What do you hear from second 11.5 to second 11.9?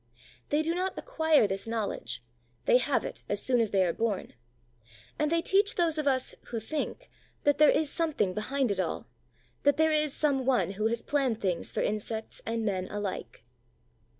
for